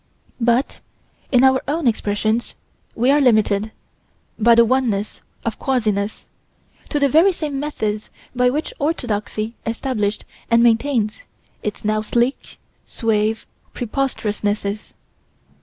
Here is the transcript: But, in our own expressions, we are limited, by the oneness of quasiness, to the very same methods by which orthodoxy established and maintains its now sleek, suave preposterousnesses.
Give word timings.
But, 0.39 0.81
in 1.31 1.43
our 1.43 1.61
own 1.67 1.87
expressions, 1.87 2.55
we 2.95 3.11
are 3.11 3.21
limited, 3.21 3.71
by 4.39 4.55
the 4.55 4.65
oneness 4.65 5.21
of 5.45 5.59
quasiness, 5.59 6.27
to 6.89 6.99
the 6.99 7.07
very 7.07 7.31
same 7.31 7.59
methods 7.59 8.09
by 8.35 8.49
which 8.49 8.73
orthodoxy 8.79 9.53
established 9.63 10.25
and 10.49 10.63
maintains 10.63 11.21
its 11.61 11.85
now 11.85 12.01
sleek, 12.01 12.57
suave 12.83 13.45
preposterousnesses. 13.75 14.93